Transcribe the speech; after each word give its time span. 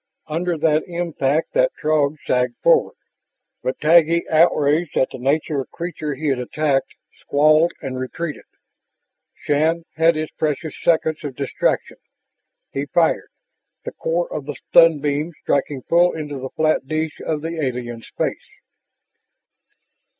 Under 0.25 0.57
that 0.57 0.81
impact 0.87 1.53
that 1.53 1.73
Throg 1.79 2.17
sagged 2.25 2.55
forward. 2.63 2.95
But 3.61 3.79
Taggi, 3.79 4.27
outraged 4.31 4.97
at 4.97 5.11
the 5.11 5.19
nature 5.19 5.61
of 5.61 5.69
creature 5.69 6.15
he 6.15 6.29
had 6.29 6.39
attacked, 6.39 6.95
squalled 7.19 7.73
and 7.83 7.99
retreated. 7.99 8.45
Shann 9.35 9.83
had 9.97 10.15
had 10.15 10.15
his 10.15 10.31
precious 10.31 10.73
seconds 10.81 11.23
of 11.23 11.35
distraction. 11.35 11.97
He 12.71 12.87
fired, 12.87 13.29
the 13.85 13.91
core 13.91 14.33
of 14.33 14.47
the 14.47 14.55
stun 14.55 15.01
beam 15.01 15.33
striking 15.39 15.83
full 15.83 16.13
into 16.13 16.39
the 16.39 16.49
flat 16.49 16.87
dish 16.87 17.21
of 17.23 17.41
the 17.43 17.63
alien's 17.63 18.09
"face." 18.17 18.49